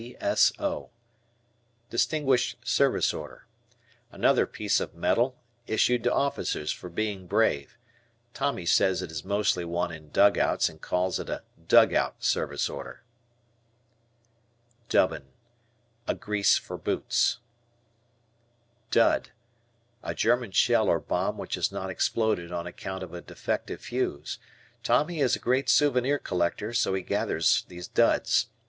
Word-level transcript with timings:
D.S.O. 0.01 0.89
Distinguished 1.91 2.67
Service 2.67 3.13
Order. 3.13 3.45
Another 4.11 4.47
piece 4.47 4.79
of 4.79 4.95
metal 4.95 5.37
issued 5.67 6.03
to 6.05 6.11
officers 6.11 6.71
for 6.71 6.89
being 6.89 7.27
brave. 7.27 7.77
Tommy 8.33 8.65
says 8.65 9.03
it 9.03 9.11
is 9.11 9.23
mostly 9.23 9.63
won 9.63 9.91
in 9.91 10.09
dugouts 10.09 10.69
and 10.69 10.81
calls 10.81 11.19
it 11.19 11.29
a 11.29 11.43
"Dugout 11.67 12.23
Service 12.23 12.67
Order." 12.67 13.03
Dubbin. 14.89 15.27
A 16.07 16.15
grease 16.15 16.57
for 16.57 16.79
boots. 16.79 17.37
Dud. 18.89 19.29
A 20.01 20.15
German 20.15 20.49
shell 20.49 20.87
or 20.89 20.99
bomb 20.99 21.37
which 21.37 21.53
has 21.53 21.71
not 21.71 21.91
exploded 21.91 22.51
on 22.51 22.65
account 22.65 23.03
of 23.03 23.13
a 23.13 23.21
defective 23.21 23.81
fuse. 23.81 24.39
Tommy 24.81 25.19
is 25.19 25.35
a 25.35 25.39
great 25.39 25.69
souvenir 25.69 26.17
collector 26.17 26.73
so 26.73 26.95
he 26.95 27.03
gathers 27.03 27.65
these 27.67 27.87
"duds." 27.87 28.47